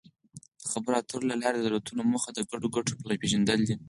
[0.61, 3.75] د خبرو اترو له لارې د دولتونو موخه د ګډو ګټو پېژندل دي